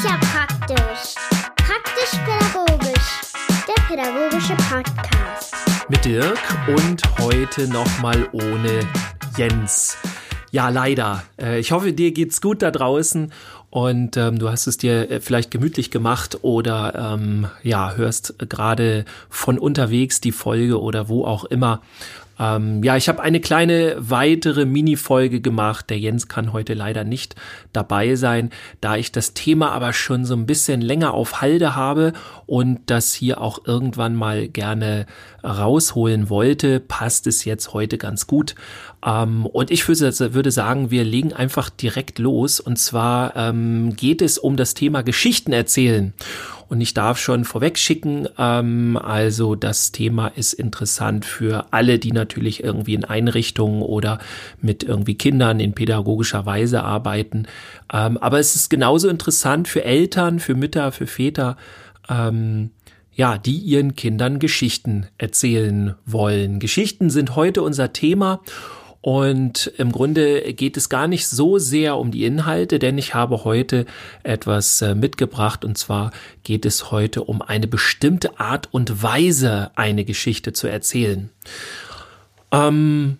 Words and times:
ist 0.00 0.08
ja 0.08 0.18
praktisch. 0.32 1.14
Praktisch-pädagogisch. 1.56 3.20
Der 3.68 3.82
pädagogische 3.86 4.54
Podcast. 4.70 5.54
Mit 5.90 6.04
Dirk 6.06 6.38
und 6.68 7.02
heute 7.18 7.68
nochmal 7.68 8.26
ohne 8.32 8.80
Jens. 9.36 9.98
Ja, 10.52 10.70
leider. 10.70 11.24
Äh, 11.38 11.60
ich 11.60 11.72
hoffe, 11.72 11.92
dir 11.92 12.12
geht's 12.12 12.40
gut 12.40 12.62
da 12.62 12.70
draußen 12.70 13.30
und 13.68 14.16
ähm, 14.16 14.38
du 14.38 14.48
hast 14.48 14.66
es 14.66 14.78
dir 14.78 15.10
äh, 15.10 15.20
vielleicht 15.20 15.50
gemütlich 15.50 15.90
gemacht 15.90 16.38
oder 16.42 17.14
ähm, 17.14 17.48
ja, 17.62 17.92
hörst 17.94 18.36
gerade 18.48 19.04
von 19.28 19.58
unterwegs 19.58 20.22
die 20.22 20.32
Folge 20.32 20.80
oder 20.80 21.10
wo 21.10 21.26
auch 21.26 21.44
immer. 21.44 21.82
Ähm, 22.40 22.82
ja, 22.82 22.96
ich 22.96 23.08
habe 23.08 23.20
eine 23.20 23.38
kleine 23.38 23.96
weitere 23.98 24.64
Mini-Folge 24.64 25.42
gemacht. 25.42 25.90
Der 25.90 25.98
Jens 25.98 26.26
kann 26.26 26.54
heute 26.54 26.72
leider 26.72 27.04
nicht 27.04 27.34
dabei 27.74 28.14
sein, 28.14 28.50
da 28.80 28.96
ich 28.96 29.12
das 29.12 29.34
Thema 29.34 29.72
aber 29.72 29.92
schon 29.92 30.24
so 30.24 30.34
ein 30.34 30.46
bisschen 30.46 30.80
länger 30.80 31.12
auf 31.12 31.42
Halde 31.42 31.76
habe 31.76 32.14
und 32.46 32.80
das 32.86 33.12
hier 33.12 33.42
auch 33.42 33.66
irgendwann 33.66 34.14
mal 34.16 34.48
gerne 34.48 35.06
rausholen 35.44 36.30
wollte, 36.30 36.80
passt 36.80 37.26
es 37.26 37.44
jetzt 37.44 37.74
heute 37.74 37.98
ganz 37.98 38.26
gut. 38.26 38.54
Ähm, 39.04 39.44
und 39.46 39.70
ich 39.70 39.86
würde, 39.86 40.50
sagen, 40.50 40.90
wir 40.90 41.04
legen 41.04 41.32
einfach 41.34 41.68
direkt 41.68 42.18
los. 42.18 42.58
Und 42.58 42.78
zwar 42.78 43.36
ähm, 43.36 43.94
geht 43.96 44.22
es 44.22 44.38
um 44.38 44.56
das 44.56 44.74
Thema 44.74 45.02
Geschichten 45.02 45.52
erzählen. 45.52 46.14
Und 46.70 46.80
ich 46.80 46.94
darf 46.94 47.18
schon 47.18 47.44
vorweg 47.44 47.76
schicken, 47.76 48.28
ähm, 48.38 48.96
also 48.96 49.56
das 49.56 49.90
Thema 49.90 50.28
ist 50.28 50.52
interessant 50.52 51.24
für 51.24 51.66
alle, 51.72 51.98
die 51.98 52.12
natürlich 52.12 52.62
irgendwie 52.62 52.94
in 52.94 53.04
Einrichtungen 53.04 53.82
oder 53.82 54.20
mit 54.62 54.84
irgendwie 54.84 55.16
Kindern 55.16 55.58
in 55.58 55.72
pädagogischer 55.72 56.46
Weise 56.46 56.84
arbeiten. 56.84 57.48
Ähm, 57.92 58.18
aber 58.18 58.38
es 58.38 58.54
ist 58.54 58.70
genauso 58.70 59.08
interessant 59.08 59.66
für 59.66 59.82
Eltern, 59.82 60.38
für 60.38 60.54
Mütter, 60.54 60.92
für 60.92 61.08
Väter, 61.08 61.56
ähm, 62.08 62.70
ja, 63.12 63.36
die 63.36 63.58
ihren 63.58 63.96
Kindern 63.96 64.38
Geschichten 64.38 65.08
erzählen 65.18 65.96
wollen. 66.06 66.60
Geschichten 66.60 67.10
sind 67.10 67.34
heute 67.34 67.62
unser 67.62 67.92
Thema 67.92 68.42
und 69.02 69.72
im 69.78 69.92
Grunde 69.92 70.52
geht 70.52 70.76
es 70.76 70.90
gar 70.90 71.08
nicht 71.08 71.26
so 71.26 71.58
sehr 71.58 71.96
um 71.96 72.10
die 72.10 72.24
Inhalte, 72.24 72.78
denn 72.78 72.98
ich 72.98 73.14
habe 73.14 73.44
heute 73.44 73.86
etwas 74.22 74.82
äh, 74.82 74.94
mitgebracht 74.94 75.64
und 75.64 75.78
zwar 75.78 76.10
geht 76.44 76.66
es 76.66 76.90
heute 76.90 77.24
um 77.24 77.40
eine 77.40 77.66
bestimmte 77.66 78.38
Art 78.38 78.68
und 78.72 79.02
Weise, 79.02 79.70
eine 79.74 80.04
Geschichte 80.04 80.52
zu 80.52 80.66
erzählen. 80.66 81.30
Ähm, 82.52 83.16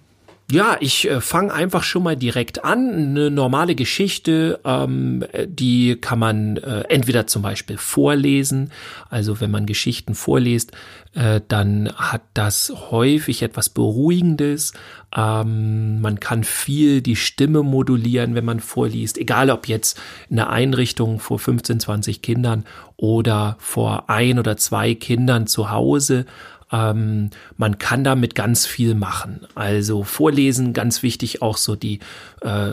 ja, 0.51 0.77
ich 0.81 1.09
äh, 1.09 1.21
fange 1.21 1.53
einfach 1.53 1.83
schon 1.83 2.03
mal 2.03 2.17
direkt 2.17 2.65
an. 2.65 2.91
Eine 2.93 3.31
normale 3.31 3.75
Geschichte, 3.75 4.61
ähm, 4.65 5.25
die 5.47 5.97
kann 5.97 6.19
man 6.19 6.57
äh, 6.57 6.81
entweder 6.89 7.27
zum 7.27 7.43
Beispiel 7.43 7.79
vorlesen. 7.79 8.73
Also 9.09 9.41
wenn 9.41 9.51
man 9.51 9.67
Geschichten 9.67 10.15
vorliest, 10.15 10.73
äh, 11.15 11.41
dann 11.47 11.93
hat 11.95 12.23
das 12.35 12.73
häufig 12.91 13.43
etwas 13.43 13.69
Beruhigendes. 13.69 14.73
Ähm, 15.17 16.01
man 16.01 16.21
kann 16.21 16.45
viel 16.45 17.01
die 17.01 17.17
Stimme 17.17 17.63
modulieren, 17.63 18.35
wenn 18.35 18.45
man 18.45 18.61
vorliest. 18.61 19.19
Egal 19.19 19.51
ob 19.51 19.69
jetzt 19.69 20.01
in 20.29 20.39
einer 20.39 20.51
Einrichtung 20.51 21.21
vor 21.21 21.39
15, 21.39 21.81
20 21.81 22.23
Kindern 22.23 22.65
oder 22.97 23.57
vor 23.59 24.11
ein 24.11 24.39
oder 24.39 24.57
zwei 24.57 24.95
Kindern 24.95 25.47
zu 25.47 25.71
Hause. 25.71 26.27
Ähm, 26.73 27.31
man 27.57 27.79
kann 27.79 28.05
damit 28.05 28.35
ganz 28.35 28.67
viel 28.67 28.95
machen. 28.95 29.47
Also 29.55 30.05
vorlesen, 30.05 30.73
ganz 30.73 31.03
wichtig, 31.03 31.43
auch 31.43 31.57
so 31.57 31.77
die 31.77 32.01
äh, 32.43 32.73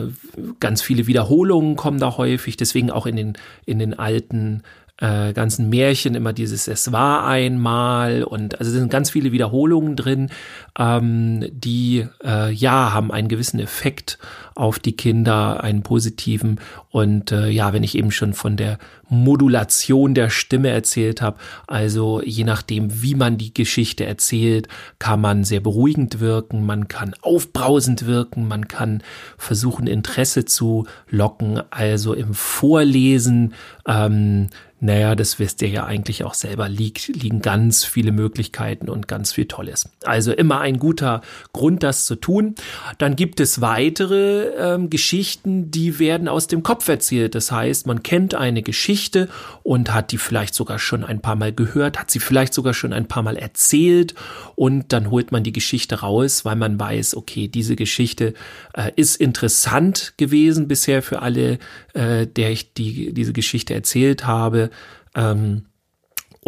ganz 0.60 0.82
viele 0.82 1.06
Wiederholungen 1.06 1.76
kommen 1.76 1.98
da 1.98 2.16
häufig, 2.16 2.56
deswegen 2.56 2.90
auch 2.90 3.06
in 3.06 3.16
den, 3.16 3.38
in 3.66 3.78
den 3.78 3.98
alten 3.98 4.62
äh, 5.00 5.32
ganzen 5.32 5.68
Märchen 5.68 6.14
immer 6.14 6.32
dieses 6.32 6.68
Es 6.68 6.92
war 6.92 7.26
einmal 7.26 8.24
und 8.24 8.58
also 8.58 8.70
sind 8.70 8.90
ganz 8.90 9.10
viele 9.10 9.32
Wiederholungen 9.32 9.96
drin, 9.96 10.30
ähm, 10.78 11.46
die 11.50 12.06
äh, 12.24 12.52
ja 12.52 12.92
haben 12.92 13.12
einen 13.12 13.28
gewissen 13.28 13.60
Effekt 13.60 14.18
auf 14.58 14.80
die 14.80 14.96
Kinder, 14.96 15.62
einen 15.62 15.82
positiven. 15.82 16.60
Und 16.90 17.30
äh, 17.30 17.48
ja, 17.48 17.72
wenn 17.72 17.84
ich 17.84 17.96
eben 17.96 18.10
schon 18.10 18.32
von 18.32 18.56
der 18.56 18.78
Modulation 19.08 20.14
der 20.14 20.30
Stimme 20.30 20.70
erzählt 20.70 21.22
habe, 21.22 21.38
also 21.68 22.20
je 22.24 22.42
nachdem, 22.42 23.02
wie 23.02 23.14
man 23.14 23.38
die 23.38 23.54
Geschichte 23.54 24.04
erzählt, 24.04 24.66
kann 24.98 25.20
man 25.20 25.44
sehr 25.44 25.60
beruhigend 25.60 26.18
wirken, 26.18 26.66
man 26.66 26.88
kann 26.88 27.14
aufbrausend 27.22 28.06
wirken, 28.06 28.48
man 28.48 28.66
kann 28.66 29.04
versuchen 29.36 29.86
Interesse 29.86 30.44
zu 30.44 30.86
locken, 31.08 31.62
also 31.70 32.12
im 32.12 32.34
Vorlesen 32.34 33.54
ähm, 33.86 34.48
naja, 34.80 35.16
das 35.16 35.40
wisst 35.40 35.60
ihr 35.62 35.68
ja 35.68 35.86
eigentlich 35.86 36.22
auch 36.22 36.34
selber, 36.34 36.68
liegt, 36.68 37.08
liegen 37.08 37.42
ganz 37.42 37.84
viele 37.84 38.12
Möglichkeiten 38.12 38.88
und 38.88 39.08
ganz 39.08 39.32
viel 39.32 39.46
Tolles. 39.46 39.90
Also 40.04 40.32
immer 40.32 40.60
ein 40.60 40.78
guter 40.78 41.20
Grund, 41.52 41.82
das 41.82 42.06
zu 42.06 42.14
tun. 42.14 42.54
Dann 42.98 43.16
gibt 43.16 43.40
es 43.40 43.60
weitere 43.60 44.50
ähm, 44.56 44.88
Geschichten, 44.88 45.72
die 45.72 45.98
werden 45.98 46.28
aus 46.28 46.46
dem 46.46 46.62
Kopf 46.62 46.86
erzählt. 46.86 47.34
Das 47.34 47.50
heißt, 47.50 47.88
man 47.88 48.04
kennt 48.04 48.36
eine 48.36 48.62
Geschichte 48.62 49.28
und 49.64 49.92
hat 49.92 50.12
die 50.12 50.18
vielleicht 50.18 50.54
sogar 50.54 50.78
schon 50.78 51.02
ein 51.02 51.20
paar 51.20 51.36
Mal 51.36 51.52
gehört, 51.52 51.98
hat 51.98 52.12
sie 52.12 52.20
vielleicht 52.20 52.54
sogar 52.54 52.72
schon 52.72 52.92
ein 52.92 53.08
paar 53.08 53.24
Mal 53.24 53.36
erzählt 53.36 54.14
und 54.54 54.92
dann 54.92 55.10
holt 55.10 55.32
man 55.32 55.42
die 55.42 55.52
Geschichte 55.52 56.00
raus, 56.00 56.44
weil 56.44 56.56
man 56.56 56.78
weiß, 56.78 57.16
okay, 57.16 57.48
diese 57.48 57.74
Geschichte 57.74 58.34
äh, 58.74 58.92
ist 58.94 59.16
interessant 59.16 60.14
gewesen 60.18 60.68
bisher 60.68 61.02
für 61.02 61.20
alle, 61.22 61.58
äh, 61.94 62.28
der 62.28 62.52
ich 62.52 62.74
die, 62.74 63.12
diese 63.12 63.32
Geschichte 63.32 63.74
erzählt 63.74 64.24
habe 64.24 64.67
ähm, 65.14 65.62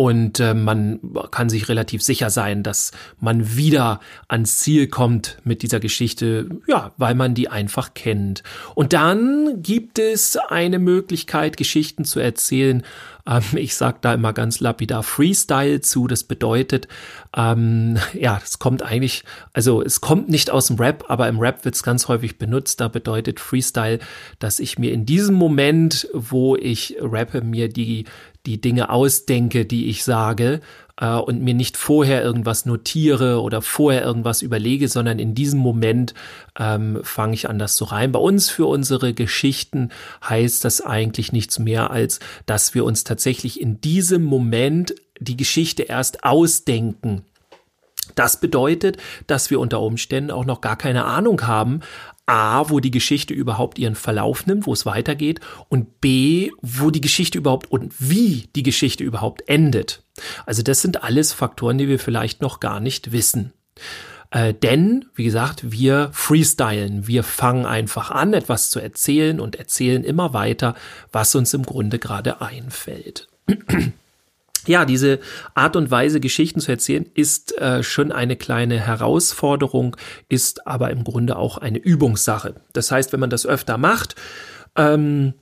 und 0.00 0.40
äh, 0.40 0.54
man 0.54 1.00
kann 1.30 1.50
sich 1.50 1.68
relativ 1.68 2.02
sicher 2.02 2.30
sein, 2.30 2.62
dass 2.62 2.92
man 3.18 3.56
wieder 3.56 4.00
ans 4.28 4.56
Ziel 4.58 4.86
kommt 4.86 5.38
mit 5.44 5.62
dieser 5.62 5.78
Geschichte, 5.78 6.48
ja, 6.66 6.92
weil 6.96 7.14
man 7.14 7.34
die 7.34 7.48
einfach 7.48 7.92
kennt. 7.92 8.42
Und 8.74 8.92
dann 8.94 9.62
gibt 9.62 9.98
es 9.98 10.36
eine 10.36 10.78
Möglichkeit, 10.78 11.58
Geschichten 11.58 12.04
zu 12.04 12.18
erzählen. 12.18 12.82
Ähm, 13.30 13.42
ich 13.56 13.74
sage 13.74 13.98
da 14.00 14.12
immer 14.12 14.32
ganz 14.32 14.60
lapidar 14.60 15.02
Freestyle 15.02 15.80
zu. 15.80 16.08
Das 16.08 16.24
bedeutet, 16.24 16.88
ähm, 17.36 17.96
ja, 18.12 18.40
es 18.44 18.58
kommt 18.58 18.82
eigentlich, 18.82 19.24
also 19.52 19.80
es 19.82 20.00
kommt 20.00 20.28
nicht 20.28 20.50
aus 20.50 20.66
dem 20.66 20.76
Rap, 20.76 21.04
aber 21.08 21.28
im 21.28 21.38
Rap 21.38 21.64
wird 21.64 21.76
es 21.76 21.82
ganz 21.82 22.08
häufig 22.08 22.36
benutzt. 22.38 22.80
Da 22.80 22.88
bedeutet 22.88 23.40
Freestyle, 23.40 24.00
dass 24.40 24.58
ich 24.58 24.78
mir 24.78 24.92
in 24.92 25.06
diesem 25.06 25.36
Moment, 25.36 26.08
wo 26.12 26.56
ich 26.56 26.96
rappe, 27.00 27.40
mir 27.40 27.68
die 27.68 28.04
die 28.46 28.60
Dinge 28.60 28.88
ausdenke, 28.88 29.66
die 29.66 29.90
ich 29.90 30.02
sage 30.02 30.60
äh, 31.00 31.14
und 31.14 31.42
mir 31.42 31.54
nicht 31.54 31.76
vorher 31.76 32.22
irgendwas 32.22 32.66
notiere 32.66 33.40
oder 33.40 33.62
vorher 33.62 34.04
irgendwas 34.04 34.42
überlege, 34.42 34.86
sondern 34.88 35.18
in 35.18 35.34
diesem 35.34 35.58
Moment 35.58 36.14
ähm, 36.58 37.00
fange 37.02 37.34
ich 37.34 37.48
an, 37.48 37.58
das 37.58 37.74
zu 37.74 37.84
reimen. 37.84 38.12
Bei 38.12 38.20
uns 38.20 38.50
für 38.50 38.66
unsere 38.66 39.14
Geschichten 39.14 39.88
heißt 40.28 40.64
das 40.64 40.80
eigentlich 40.80 41.32
nichts 41.32 41.58
mehr, 41.58 41.90
als 41.90 42.20
dass 42.46 42.74
wir 42.74 42.84
uns 42.84 43.04
tatsächlich 43.04 43.60
in 43.60 43.80
diesem 43.80 44.22
Moment 44.22 44.94
die 45.18 45.36
Geschichte 45.36 45.82
erst 45.82 46.24
ausdenken. 46.24 47.24
Das 48.14 48.40
bedeutet, 48.40 48.96
dass 49.26 49.50
wir 49.50 49.60
unter 49.60 49.80
Umständen 49.80 50.30
auch 50.30 50.44
noch 50.44 50.60
gar 50.60 50.76
keine 50.76 51.04
Ahnung 51.04 51.42
haben, 51.46 51.80
A, 52.26 52.70
wo 52.70 52.78
die 52.78 52.90
Geschichte 52.90 53.34
überhaupt 53.34 53.78
ihren 53.78 53.96
Verlauf 53.96 54.46
nimmt, 54.46 54.66
wo 54.66 54.72
es 54.72 54.86
weitergeht 54.86 55.40
und 55.68 56.00
B, 56.00 56.50
wo 56.62 56.90
die 56.90 57.00
Geschichte 57.00 57.38
überhaupt 57.38 57.70
und 57.70 57.92
wie 57.98 58.48
die 58.54 58.62
Geschichte 58.62 59.02
überhaupt 59.02 59.48
endet. 59.48 60.04
Also 60.46 60.62
das 60.62 60.82
sind 60.82 61.02
alles 61.02 61.32
Faktoren, 61.32 61.78
die 61.78 61.88
wir 61.88 61.98
vielleicht 61.98 62.42
noch 62.42 62.60
gar 62.60 62.80
nicht 62.80 63.12
wissen. 63.12 63.52
Äh, 64.30 64.54
denn, 64.54 65.06
wie 65.14 65.24
gesagt, 65.24 65.72
wir 65.72 66.10
freestylen. 66.12 67.06
Wir 67.06 67.22
fangen 67.22 67.66
einfach 67.66 68.10
an, 68.10 68.32
etwas 68.32 68.70
zu 68.70 68.80
erzählen 68.80 69.40
und 69.40 69.56
erzählen 69.56 70.04
immer 70.04 70.32
weiter, 70.32 70.74
was 71.10 71.34
uns 71.34 71.52
im 71.54 71.64
Grunde 71.64 71.98
gerade 71.98 72.40
einfällt 72.40 73.28
ja, 74.66 74.84
diese 74.84 75.20
Art 75.54 75.76
und 75.76 75.90
Weise, 75.90 76.20
Geschichten 76.20 76.60
zu 76.60 76.70
erzählen, 76.70 77.06
ist 77.14 77.56
äh, 77.58 77.82
schon 77.82 78.12
eine 78.12 78.36
kleine 78.36 78.78
Herausforderung, 78.78 79.96
ist 80.28 80.66
aber 80.66 80.90
im 80.90 81.04
Grunde 81.04 81.36
auch 81.36 81.58
eine 81.58 81.78
Übungssache. 81.78 82.54
Das 82.72 82.90
heißt, 82.90 83.12
wenn 83.12 83.20
man 83.20 83.30
das 83.30 83.46
öfter 83.46 83.78
macht, 83.78 84.16
ähm, 84.76 85.34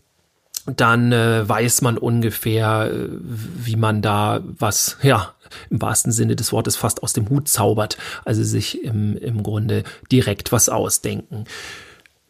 dann 0.76 1.12
äh, 1.12 1.48
weiß 1.48 1.82
man 1.82 1.98
ungefähr, 1.98 2.90
äh, 2.92 3.08
wie 3.10 3.76
man 3.76 4.02
da 4.02 4.40
was, 4.44 4.98
ja, 5.02 5.34
im 5.70 5.80
wahrsten 5.80 6.12
Sinne 6.12 6.36
des 6.36 6.52
Wortes 6.52 6.76
fast 6.76 7.02
aus 7.02 7.12
dem 7.12 7.28
Hut 7.28 7.48
zaubert. 7.48 7.96
Also 8.24 8.42
sich 8.44 8.84
im, 8.84 9.16
im 9.16 9.42
Grunde 9.42 9.84
direkt 10.10 10.52
was 10.52 10.68
ausdenken. 10.68 11.44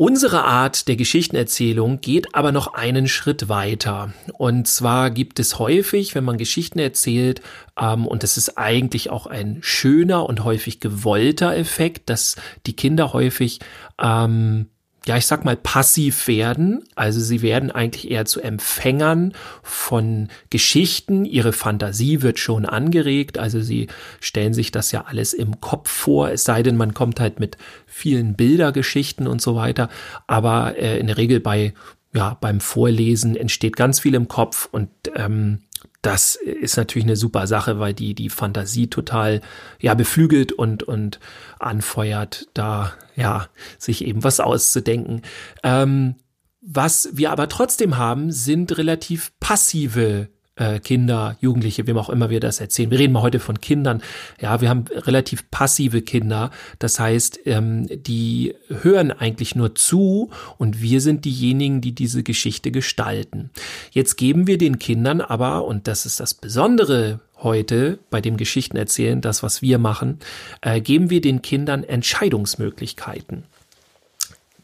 Unsere 0.00 0.44
Art 0.44 0.86
der 0.86 0.94
Geschichtenerzählung 0.94 2.00
geht 2.00 2.32
aber 2.32 2.52
noch 2.52 2.72
einen 2.72 3.08
Schritt 3.08 3.48
weiter. 3.48 4.12
Und 4.34 4.68
zwar 4.68 5.10
gibt 5.10 5.40
es 5.40 5.58
häufig, 5.58 6.14
wenn 6.14 6.22
man 6.22 6.38
Geschichten 6.38 6.78
erzählt, 6.78 7.42
ähm, 7.76 8.06
und 8.06 8.22
das 8.22 8.36
ist 8.36 8.56
eigentlich 8.56 9.10
auch 9.10 9.26
ein 9.26 9.58
schöner 9.60 10.24
und 10.28 10.44
häufig 10.44 10.78
gewollter 10.78 11.56
Effekt, 11.56 12.10
dass 12.10 12.36
die 12.64 12.76
Kinder 12.76 13.12
häufig 13.12 13.58
ähm, 14.00 14.68
ja, 15.08 15.16
ich 15.16 15.26
sag 15.26 15.42
mal, 15.44 15.56
passiv 15.56 16.28
werden. 16.28 16.84
Also 16.94 17.18
sie 17.18 17.40
werden 17.40 17.70
eigentlich 17.70 18.10
eher 18.10 18.26
zu 18.26 18.42
Empfängern 18.42 19.32
von 19.62 20.28
Geschichten. 20.50 21.24
Ihre 21.24 21.54
Fantasie 21.54 22.20
wird 22.20 22.38
schon 22.38 22.66
angeregt. 22.66 23.38
Also 23.38 23.62
sie 23.62 23.88
stellen 24.20 24.52
sich 24.52 24.70
das 24.70 24.92
ja 24.92 25.06
alles 25.06 25.32
im 25.32 25.60
Kopf 25.60 25.90
vor. 25.90 26.30
Es 26.30 26.44
sei 26.44 26.62
denn, 26.62 26.76
man 26.76 26.92
kommt 26.92 27.20
halt 27.20 27.40
mit 27.40 27.56
vielen 27.86 28.34
Bildergeschichten 28.34 29.26
und 29.26 29.40
so 29.40 29.56
weiter. 29.56 29.88
Aber 30.26 30.76
äh, 30.76 30.98
in 30.98 31.06
der 31.06 31.16
Regel 31.16 31.40
bei, 31.40 31.72
ja, 32.14 32.36
beim 32.40 32.60
Vorlesen 32.60 33.36
entsteht 33.36 33.76
ganz 33.76 34.00
viel 34.00 34.14
im 34.14 34.28
Kopf 34.28 34.68
und 34.70 34.88
ähm, 35.14 35.60
das 36.02 36.36
ist 36.36 36.76
natürlich 36.76 37.06
eine 37.06 37.16
super 37.16 37.46
Sache, 37.46 37.80
weil 37.80 37.92
die 37.92 38.14
die 38.14 38.30
Fantasie 38.30 38.88
total 38.88 39.40
ja 39.80 39.94
beflügelt 39.94 40.52
und 40.52 40.82
und 40.82 41.18
anfeuert, 41.58 42.48
da 42.54 42.92
ja 43.16 43.48
sich 43.78 44.04
eben 44.04 44.22
was 44.24 44.40
auszudenken. 44.40 45.22
Ähm, 45.62 46.14
was 46.60 47.10
wir 47.12 47.30
aber 47.30 47.48
trotzdem 47.48 47.96
haben, 47.96 48.30
sind 48.30 48.76
relativ 48.78 49.32
passive 49.40 50.28
äh, 50.58 50.80
Kinder, 50.80 51.36
Jugendliche, 51.40 51.86
wem 51.86 51.96
auch 51.98 52.10
immer 52.10 52.30
wir 52.30 52.40
das 52.40 52.60
erzählen. 52.60 52.90
Wir 52.90 52.98
reden 52.98 53.12
mal 53.12 53.22
heute 53.22 53.40
von 53.40 53.60
Kindern. 53.60 54.02
Ja, 54.40 54.60
wir 54.60 54.68
haben 54.68 54.84
relativ 54.92 55.50
passive 55.50 56.02
Kinder. 56.02 56.50
Das 56.78 57.00
heißt, 57.00 57.40
ähm, 57.46 57.86
die 57.90 58.54
hören 58.68 59.12
eigentlich 59.12 59.54
nur 59.54 59.74
zu 59.74 60.30
und 60.58 60.82
wir 60.82 61.00
sind 61.00 61.24
diejenigen, 61.24 61.80
die 61.80 61.92
diese 61.92 62.22
Geschichte 62.22 62.70
gestalten. 62.70 63.50
Jetzt 63.90 64.16
geben 64.16 64.46
wir 64.46 64.58
den 64.58 64.78
Kindern 64.78 65.20
aber, 65.20 65.64
und 65.64 65.88
das 65.88 66.06
ist 66.06 66.20
das 66.20 66.34
Besondere 66.34 67.20
heute 67.42 67.98
bei 68.10 68.20
dem 68.20 68.36
Geschichten 68.36 68.76
erzählen, 68.76 69.20
das, 69.20 69.42
was 69.42 69.62
wir 69.62 69.78
machen, 69.78 70.18
äh, 70.60 70.80
geben 70.80 71.10
wir 71.10 71.20
den 71.20 71.42
Kindern 71.42 71.84
Entscheidungsmöglichkeiten. 71.84 73.44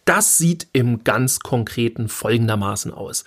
Das 0.05 0.37
sieht 0.37 0.67
im 0.73 1.05
ganz 1.05 1.40
konkreten 1.40 2.08
folgendermaßen 2.08 2.93
aus. 2.93 3.25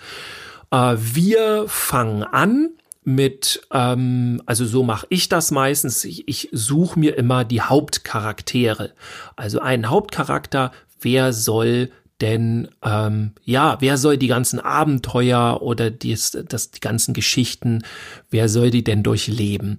Äh, 0.70 0.96
wir 0.98 1.64
fangen 1.68 2.22
an 2.22 2.70
mit, 3.04 3.62
ähm, 3.72 4.42
also 4.46 4.66
so 4.66 4.82
mache 4.82 5.06
ich 5.08 5.28
das 5.28 5.50
meistens. 5.50 6.04
Ich, 6.04 6.28
ich 6.28 6.48
suche 6.52 6.98
mir 6.98 7.16
immer 7.16 7.44
die 7.44 7.62
Hauptcharaktere. 7.62 8.92
Also 9.34 9.60
einen 9.60 9.88
Hauptcharakter, 9.88 10.72
wer 11.00 11.32
soll 11.32 11.90
denn 12.20 12.68
ähm, 12.82 13.32
ja, 13.44 13.76
wer 13.80 13.96
soll 13.96 14.16
die 14.16 14.26
ganzen 14.26 14.58
Abenteuer 14.60 15.62
oder 15.62 15.90
dies, 15.90 16.36
das, 16.48 16.70
die 16.70 16.80
ganzen 16.80 17.14
Geschichten, 17.14 17.84
wer 18.28 18.48
soll 18.48 18.70
die 18.70 18.84
denn 18.84 19.02
durchleben? 19.02 19.78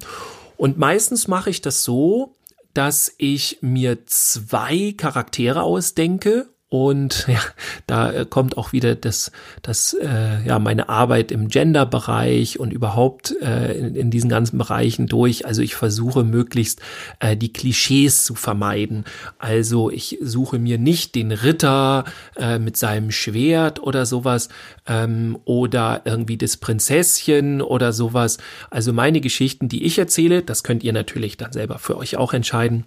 Und 0.57 0.77
meistens 0.77 1.27
mache 1.27 1.49
ich 1.49 1.61
das 1.61 1.83
so, 1.83 2.35
dass 2.73 3.13
ich 3.17 3.59
mir 3.61 4.05
zwei 4.05 4.93
Charaktere 4.95 5.63
ausdenke 5.63 6.47
und 6.69 7.25
ja, 7.27 7.41
da 7.87 8.11
äh, 8.11 8.25
kommt 8.25 8.57
auch 8.57 8.71
wieder 8.71 8.95
das, 8.95 9.31
das 9.61 9.93
äh, 9.93 10.45
ja 10.45 10.59
meine 10.59 10.87
Arbeit 10.87 11.31
im 11.31 11.47
Gender-Bereich 11.47 12.59
und 12.59 12.71
überhaupt 12.71 13.35
äh, 13.41 13.73
in, 13.73 13.95
in 13.95 14.11
diesen 14.11 14.29
ganzen 14.29 14.57
Bereichen 14.57 15.07
durch. 15.07 15.45
Also 15.45 15.63
ich 15.63 15.75
versuche 15.75 16.23
möglichst 16.23 16.81
äh, 17.19 17.35
die 17.35 17.51
Klischees 17.51 18.23
zu 18.23 18.35
vermeiden. 18.35 19.03
Also 19.39 19.89
ich 19.89 20.19
suche 20.21 20.59
mir 20.59 20.77
nicht 20.77 21.15
den 21.15 21.31
Ritter 21.31 22.05
äh, 22.37 22.59
mit 22.59 22.77
seinem 22.77 23.11
Schwert 23.11 23.81
oder 23.81 24.05
sowas 24.05 24.49
ähm, 24.87 25.39
oder 25.45 26.01
irgendwie 26.05 26.37
das 26.37 26.57
Prinzesschen 26.57 27.61
oder 27.63 27.93
sowas. 27.93 28.37
Also 28.69 28.93
meine 28.93 29.21
Geschichten, 29.21 29.69
die 29.69 29.83
ich 29.85 29.97
erzähle, 29.97 30.43
das 30.43 30.63
könnt 30.63 30.83
ihr 30.83 30.93
natürlich 30.93 31.37
dann 31.37 31.51
selber 31.51 31.79
für 31.79 31.97
euch 31.97 32.15
auch 32.17 32.33
entscheiden 32.33 32.85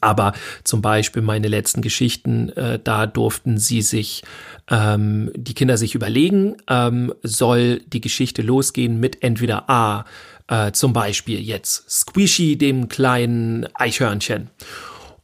aber 0.00 0.32
zum 0.64 0.82
Beispiel 0.82 1.22
meine 1.22 1.48
letzten 1.48 1.82
Geschichten, 1.82 2.50
äh, 2.50 2.78
da 2.82 3.06
durften 3.06 3.58
sie 3.58 3.82
sich, 3.82 4.22
ähm, 4.70 5.30
die 5.34 5.54
Kinder 5.54 5.76
sich 5.76 5.94
überlegen, 5.94 6.56
ähm, 6.68 7.14
soll 7.22 7.80
die 7.86 8.00
Geschichte 8.00 8.42
losgehen 8.42 8.98
mit 9.00 9.22
entweder 9.22 9.68
A, 9.70 10.04
äh, 10.48 10.72
zum 10.72 10.92
Beispiel 10.92 11.40
jetzt 11.40 11.90
Squishy, 11.90 12.56
dem 12.56 12.88
kleinen 12.88 13.66
Eichhörnchen. 13.74 14.50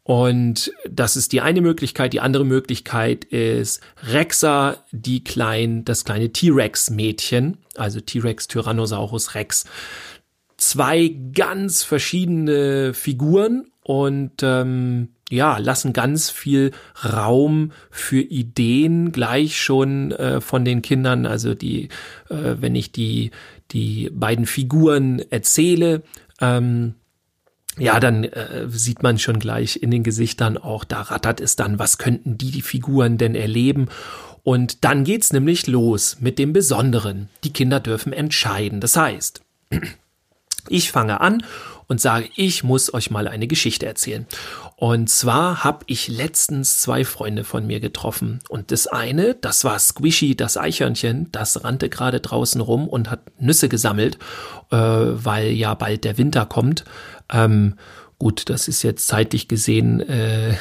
Und 0.04 0.72
das 0.90 1.16
ist 1.16 1.32
die 1.32 1.40
eine 1.40 1.60
Möglichkeit. 1.60 2.12
Die 2.12 2.20
andere 2.20 2.44
Möglichkeit 2.44 3.24
ist 3.24 3.80
Rexa, 4.02 4.84
die 4.90 5.22
klein, 5.22 5.84
das 5.84 6.04
kleine 6.04 6.32
T-Rex-Mädchen, 6.32 7.58
also 7.76 8.00
T-Rex 8.00 8.48
Tyrannosaurus 8.48 9.34
Rex. 9.34 9.64
Zwei 10.56 11.14
ganz 11.34 11.84
verschiedene 11.84 12.94
Figuren 12.94 13.71
und 13.82 14.42
ähm, 14.42 15.08
ja, 15.30 15.58
lassen 15.58 15.92
ganz 15.92 16.30
viel 16.30 16.72
Raum 17.04 17.72
für 17.90 18.20
Ideen 18.20 19.12
gleich 19.12 19.60
schon 19.60 20.12
äh, 20.12 20.40
von 20.40 20.64
den 20.64 20.82
Kindern. 20.82 21.26
Also 21.26 21.54
die, 21.54 21.88
äh, 22.28 22.56
wenn 22.58 22.74
ich 22.74 22.92
die, 22.92 23.30
die 23.70 24.10
beiden 24.12 24.46
Figuren 24.46 25.20
erzähle, 25.30 26.02
ähm, 26.40 26.94
ja, 27.78 27.98
dann 27.98 28.24
äh, 28.24 28.68
sieht 28.68 29.02
man 29.02 29.18
schon 29.18 29.38
gleich 29.38 29.82
in 29.82 29.90
den 29.90 30.02
Gesichtern 30.02 30.58
auch, 30.58 30.84
da 30.84 31.00
rattert 31.00 31.40
es 31.40 31.56
dann, 31.56 31.78
was 31.78 31.96
könnten 31.96 32.36
die, 32.36 32.50
die 32.50 32.62
Figuren 32.62 33.16
denn 33.16 33.34
erleben? 33.34 33.88
Und 34.42 34.84
dann 34.84 35.04
geht's 35.04 35.32
nämlich 35.32 35.66
los 35.66 36.18
mit 36.20 36.38
dem 36.38 36.52
Besonderen. 36.52 37.30
Die 37.44 37.52
Kinder 37.52 37.80
dürfen 37.80 38.12
entscheiden. 38.12 38.80
Das 38.80 38.96
heißt, 38.96 39.40
ich 40.68 40.92
fange 40.92 41.20
an 41.20 41.42
und 41.88 42.00
sage, 42.00 42.28
ich 42.36 42.64
muss 42.64 42.92
euch 42.94 43.10
mal 43.10 43.28
eine 43.28 43.46
Geschichte 43.46 43.86
erzählen. 43.86 44.26
Und 44.76 45.08
zwar 45.08 45.64
habe 45.64 45.84
ich 45.86 46.08
letztens 46.08 46.78
zwei 46.78 47.04
Freunde 47.04 47.44
von 47.44 47.66
mir 47.66 47.80
getroffen. 47.80 48.40
Und 48.48 48.72
das 48.72 48.86
eine, 48.86 49.34
das 49.34 49.64
war 49.64 49.78
Squishy, 49.78 50.34
das 50.34 50.56
Eichhörnchen, 50.56 51.28
das 51.32 51.64
rannte 51.64 51.88
gerade 51.88 52.20
draußen 52.20 52.60
rum 52.60 52.88
und 52.88 53.10
hat 53.10 53.20
Nüsse 53.40 53.68
gesammelt, 53.68 54.18
äh, 54.70 54.76
weil 54.76 55.52
ja 55.52 55.74
bald 55.74 56.04
der 56.04 56.18
Winter 56.18 56.46
kommt. 56.46 56.84
Ähm, 57.32 57.76
Gut, 58.22 58.50
das 58.50 58.68
ist 58.68 58.84
jetzt 58.84 59.08
zeitlich 59.08 59.48
gesehen, 59.48 59.98
äh, 59.98 60.54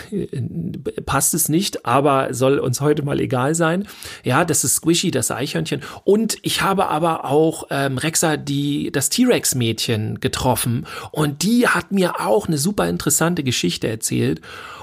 passt 1.06 1.36
es 1.36 1.48
nicht, 1.48 1.86
aber 1.86 2.34
soll 2.34 2.58
uns 2.58 2.82
heute 2.82 3.04
mal 3.04 3.20
egal 3.20 3.54
sein. 3.54 3.88
Ja, 4.24 4.46
das 4.46 4.64
ist 4.64 4.78
Squishy, 4.78 5.12
das 5.12 5.30
Eichhörnchen. 5.30 5.84
Und 6.04 6.40
ich 6.42 6.64
habe 6.64 6.88
aber 6.88 7.26
auch 7.26 7.68
ähm, 7.70 8.00
Rexa, 8.00 8.38
die, 8.38 8.92
das 8.92 9.10
T-Rex-Mädchen 9.10 10.20
getroffen. 10.20 10.88
Und 11.12 11.44
die 11.44 11.68
hat 11.68 11.92
mir 11.92 12.20
auch 12.20 12.48
eine 12.48 12.58
super 12.58 12.90
interessante 12.90 13.44
Geschichte 13.44 13.88
erzählt. 13.88 14.42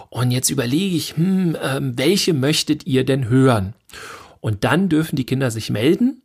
Und 0.09 0.31
jetzt 0.31 0.49
überlege 0.49 0.95
ich, 0.95 1.17
hm, 1.17 1.57
ähm, 1.61 1.95
welche 1.97 2.33
möchtet 2.33 2.87
ihr 2.87 3.05
denn 3.05 3.29
hören? 3.29 3.75
Und 4.39 4.63
dann 4.63 4.89
dürfen 4.89 5.17
die 5.17 5.27
Kinder 5.27 5.51
sich 5.51 5.69
melden 5.71 6.23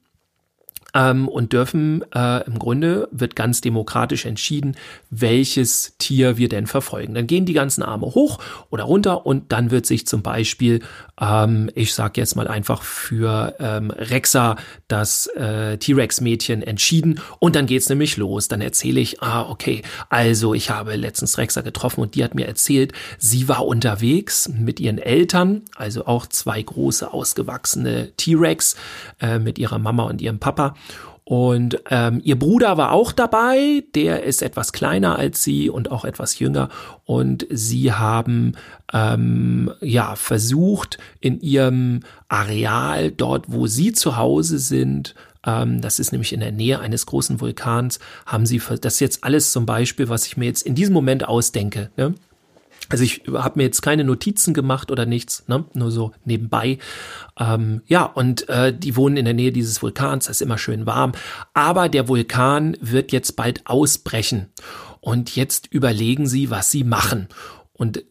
ähm, 0.93 1.27
und 1.27 1.53
dürfen, 1.53 2.03
äh, 2.13 2.45
im 2.45 2.59
Grunde 2.59 3.07
wird 3.11 3.35
ganz 3.35 3.61
demokratisch 3.61 4.25
entschieden, 4.25 4.75
welches 5.09 5.95
Tier 5.97 6.37
wir 6.37 6.49
denn 6.49 6.67
verfolgen. 6.67 7.13
Dann 7.15 7.27
gehen 7.27 7.45
die 7.45 7.53
ganzen 7.53 7.83
Arme 7.83 8.05
hoch 8.07 8.39
oder 8.69 8.83
runter 8.83 9.25
und 9.25 9.51
dann 9.51 9.71
wird 9.71 9.85
sich 9.85 10.05
zum 10.05 10.21
Beispiel, 10.21 10.81
ähm, 11.19 11.69
ich 11.75 11.93
sag 11.93 12.17
jetzt 12.17 12.35
mal 12.35 12.47
einfach 12.47 12.83
für 12.83 13.55
ähm, 13.59 13.91
Rexa 13.91 14.55
das 14.87 15.27
äh, 15.27 15.77
T-Rex-Mädchen 15.77 16.61
entschieden 16.61 17.19
und 17.39 17.55
dann 17.55 17.65
geht's 17.65 17.89
nämlich 17.89 18.17
los. 18.17 18.47
Dann 18.47 18.61
erzähle 18.61 18.99
ich, 18.99 19.21
ah, 19.21 19.49
okay, 19.49 19.81
also 20.09 20.53
ich 20.53 20.69
habe 20.69 20.95
letztens 20.95 21.37
Rexa 21.37 21.61
getroffen 21.61 22.01
und 22.01 22.15
die 22.15 22.23
hat 22.23 22.35
mir 22.35 22.47
erzählt, 22.47 22.93
sie 23.17 23.47
war 23.47 23.65
unterwegs 23.65 24.49
mit 24.49 24.79
ihren 24.79 24.99
Eltern, 24.99 25.63
also 25.75 26.05
auch 26.05 26.27
zwei 26.27 26.61
große 26.61 27.11
ausgewachsene 27.11 28.11
T-Rex 28.17 28.75
äh, 29.19 29.39
mit 29.39 29.57
ihrer 29.57 29.79
Mama 29.79 30.03
und 30.03 30.21
ihrem 30.21 30.39
Papa 30.39 30.75
und 31.25 31.81
ähm, 31.89 32.19
ihr 32.23 32.37
Bruder 32.37 32.75
war 32.77 32.91
auch 32.91 33.13
dabei, 33.13 33.83
der 33.95 34.23
ist 34.23 34.41
etwas 34.41 34.73
kleiner 34.73 35.17
als 35.17 35.41
sie 35.41 35.69
und 35.69 35.89
auch 35.89 36.03
etwas 36.03 36.37
jünger. 36.39 36.67
Und 37.05 37.47
sie 37.49 37.93
haben 37.93 38.55
ähm, 38.91 39.71
ja 39.79 40.15
versucht, 40.15 40.97
in 41.21 41.39
ihrem 41.39 42.01
Areal, 42.27 43.11
dort 43.11 43.45
wo 43.47 43.67
sie 43.67 43.93
zu 43.93 44.17
Hause 44.17 44.59
sind, 44.59 45.15
ähm, 45.45 45.79
das 45.79 45.99
ist 45.99 46.11
nämlich 46.11 46.33
in 46.33 46.41
der 46.41 46.51
Nähe 46.51 46.79
eines 46.79 47.05
großen 47.05 47.39
Vulkans, 47.39 47.99
haben 48.25 48.45
sie 48.45 48.61
das 48.81 48.95
ist 48.95 48.99
jetzt 48.99 49.23
alles 49.23 49.53
zum 49.53 49.65
Beispiel, 49.65 50.09
was 50.09 50.25
ich 50.27 50.35
mir 50.35 50.45
jetzt 50.45 50.63
in 50.63 50.75
diesem 50.75 50.93
Moment 50.93 51.25
ausdenke. 51.25 51.89
Ne? 51.95 52.15
Also 52.89 53.03
ich 53.03 53.23
habe 53.31 53.59
mir 53.59 53.63
jetzt 53.63 53.81
keine 53.81 54.03
Notizen 54.03 54.53
gemacht 54.53 54.91
oder 54.91 55.05
nichts, 55.05 55.43
ne? 55.47 55.65
nur 55.73 55.91
so 55.91 56.11
nebenbei. 56.25 56.77
Ähm, 57.39 57.81
ja, 57.87 58.03
und 58.03 58.47
äh, 58.49 58.77
die 58.77 58.95
wohnen 58.95 59.17
in 59.17 59.25
der 59.25 59.33
Nähe 59.33 59.51
dieses 59.51 59.81
Vulkans, 59.81 60.25
das 60.25 60.37
ist 60.37 60.41
immer 60.41 60.57
schön 60.57 60.85
warm. 60.85 61.13
Aber 61.53 61.89
der 61.89 62.07
Vulkan 62.07 62.77
wird 62.81 63.11
jetzt 63.11 63.35
bald 63.35 63.65
ausbrechen. 63.65 64.47
Und 64.99 65.35
jetzt 65.35 65.67
überlegen 65.67 66.27
sie, 66.27 66.49
was 66.49 66.71
sie 66.71 66.83
machen. 66.83 67.27
Und 67.73 68.03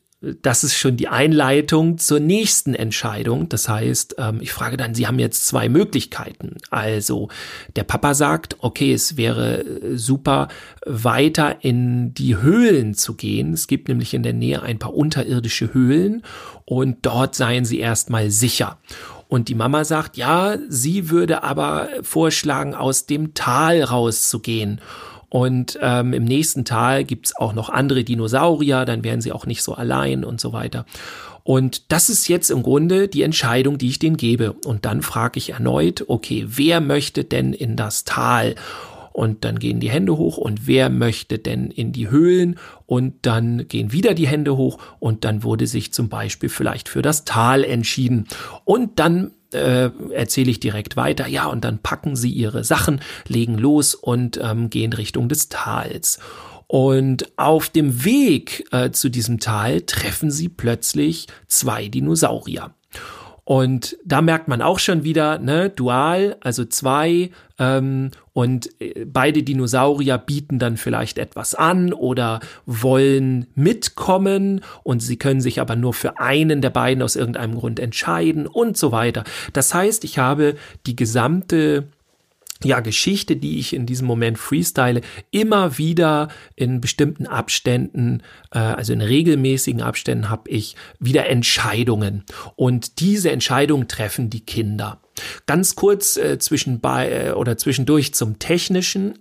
das 0.42 0.62
ist 0.62 0.76
schon 0.76 0.96
die 0.96 1.08
Einleitung 1.08 1.98
zur 1.98 2.20
nächsten 2.20 2.74
Entscheidung. 2.74 3.48
Das 3.48 3.68
heißt, 3.68 4.16
ähm, 4.18 4.38
ich 4.40 4.52
frage 4.52 4.76
dann, 4.76 4.94
Sie 4.94 5.06
haben 5.06 5.18
jetzt 5.18 5.46
zwei 5.48 5.68
Möglichkeiten. 5.68 6.56
Also 6.70 7.28
der 7.74 7.82
Papa 7.82 8.14
sagt, 8.14 8.56
okay, 8.60 8.92
es 8.92 9.16
wäre 9.16 9.64
äh, 9.64 9.96
super, 9.96 10.48
weiter 10.86 11.64
in 11.64 12.14
die 12.14 12.36
Höhlen 12.36 12.94
zu 12.94 13.14
gehen. 13.14 13.52
Es 13.52 13.66
gibt 13.66 13.88
nämlich 13.88 14.14
in 14.14 14.22
der 14.22 14.32
Nähe 14.32 14.62
ein 14.62 14.78
paar 14.78 14.94
unterirdische 14.94 15.74
Höhlen 15.74 16.22
und 16.64 16.98
dort 17.02 17.34
seien 17.34 17.64
Sie 17.64 17.80
erstmal 17.80 18.30
sicher. 18.30 18.78
Und 19.26 19.48
die 19.48 19.54
Mama 19.54 19.84
sagt, 19.84 20.18
ja, 20.18 20.58
sie 20.68 21.08
würde 21.08 21.42
aber 21.42 21.88
vorschlagen, 22.02 22.74
aus 22.74 23.06
dem 23.06 23.32
Tal 23.32 23.82
rauszugehen. 23.82 24.78
Und 25.32 25.78
ähm, 25.80 26.12
im 26.12 26.24
nächsten 26.24 26.66
Tal 26.66 27.04
gibt's 27.04 27.34
auch 27.34 27.54
noch 27.54 27.70
andere 27.70 28.04
Dinosaurier, 28.04 28.84
dann 28.84 29.02
wären 29.02 29.22
sie 29.22 29.32
auch 29.32 29.46
nicht 29.46 29.62
so 29.62 29.72
allein 29.72 30.26
und 30.26 30.42
so 30.42 30.52
weiter. 30.52 30.84
Und 31.42 31.90
das 31.90 32.10
ist 32.10 32.28
jetzt 32.28 32.50
im 32.50 32.62
Grunde 32.62 33.08
die 33.08 33.22
Entscheidung, 33.22 33.78
die 33.78 33.88
ich 33.88 33.98
denen 33.98 34.18
gebe. 34.18 34.52
Und 34.52 34.84
dann 34.84 35.00
frage 35.00 35.38
ich 35.38 35.48
erneut, 35.48 36.04
okay, 36.08 36.44
wer 36.48 36.82
möchte 36.82 37.24
denn 37.24 37.54
in 37.54 37.76
das 37.76 38.04
Tal? 38.04 38.56
Und 39.14 39.46
dann 39.46 39.58
gehen 39.58 39.80
die 39.80 39.88
Hände 39.88 40.18
hoch 40.18 40.36
und 40.36 40.66
wer 40.66 40.90
möchte 40.90 41.38
denn 41.38 41.70
in 41.70 41.92
die 41.92 42.10
Höhlen? 42.10 42.58
Und 42.84 43.14
dann 43.22 43.66
gehen 43.68 43.90
wieder 43.90 44.12
die 44.12 44.28
Hände 44.28 44.58
hoch 44.58 44.76
und 45.00 45.24
dann 45.24 45.44
wurde 45.44 45.66
sich 45.66 45.94
zum 45.94 46.10
Beispiel 46.10 46.50
vielleicht 46.50 46.90
für 46.90 47.00
das 47.00 47.24
Tal 47.24 47.64
entschieden. 47.64 48.26
Und 48.66 48.98
dann 48.98 49.30
äh, 49.52 49.90
erzähle 50.11 50.50
ich 50.50 50.61
direkt 50.61 50.97
weiter. 50.97 51.26
Ja, 51.26 51.47
und 51.47 51.64
dann 51.64 51.78
packen 51.78 52.16
sie 52.16 52.30
ihre 52.30 52.64
Sachen, 52.64 53.00
legen 53.26 53.59
los 53.59 53.94
und 53.94 54.38
ähm, 54.42 54.71
gehen 54.71 54.92
Richtung 54.92 55.28
des 55.28 55.49
Tals. 55.49 56.18
Und 56.66 57.30
auf 57.37 57.68
dem 57.68 58.04
Weg 58.04 58.66
äh, 58.73 58.90
zu 58.92 59.11
diesem 59.11 59.40
Tal 59.40 59.82
treffen 59.82 60.30
sie 60.30 60.49
plötzlich 60.49 61.26
zwei 61.47 61.88
Dinosaurier. 61.88 62.75
Und 63.44 63.96
da 64.04 64.22
merkt 64.22 64.46
man 64.46 64.62
auch 64.62 64.78
schon 64.78 65.02
wieder, 65.02 65.38
ne, 65.38 65.68
dual, 65.68 66.37
also 66.40 66.64
zwei, 66.64 67.30
ähm, 67.58 68.12
und 68.32 68.70
äh, 68.80 69.04
beide 69.04 69.42
Dinosaurier 69.42 70.16
bieten 70.18 70.61
dann 70.61 70.76
vielleicht 70.76 71.18
etwas 71.18 71.54
an 71.54 71.92
oder 71.92 72.40
wollen 72.66 73.46
mitkommen 73.54 74.62
und 74.84 75.00
sie 75.00 75.16
können 75.16 75.40
sich 75.40 75.61
aber 75.61 75.75
nur 75.75 75.92
für 75.92 76.18
einen 76.18 76.61
der 76.61 76.70
beiden 76.70 77.02
aus 77.02 77.16
irgendeinem 77.16 77.56
Grund 77.56 77.80
entscheiden 77.80 78.46
und 78.46 78.76
so 78.76 78.92
weiter. 78.92 79.25
Das 79.52 79.75
heißt, 79.75 80.04
ich 80.04 80.18
habe 80.18 80.54
die 80.87 80.96
gesamte 80.96 81.88
ja, 82.64 82.81
Geschichte, 82.81 83.37
die 83.37 83.59
ich 83.59 83.73
in 83.75 83.87
diesem 83.87 84.07
Moment 84.07 84.38
freestyle, 84.38 85.00
immer 85.31 85.78
wieder 85.78 86.28
in 86.57 86.81
bestimmten 86.81 87.26
Abständen, 87.26 88.23
äh, 88.52 88.59
also 88.59 88.92
in 88.92 89.00
regelmäßigen 89.00 89.83
Abständen 89.83 90.28
habe 90.28 90.50
ich 90.50 90.76
wieder 90.99 91.28
Entscheidungen. 91.28 92.25
Und 92.57 93.00
diese 93.00 93.31
Entscheidungen 93.31 93.88
treffen 93.88 94.31
die 94.31 94.45
Kinder. 94.45 95.00
Ganz 95.47 95.75
kurz 95.75 96.16
äh, 96.16 96.38
zwischenbei 96.38 97.28
äh, 97.28 97.31
oder 97.33 97.57
zwischendurch 97.57 98.14
zum 98.14 98.38
Technischen 98.38 99.19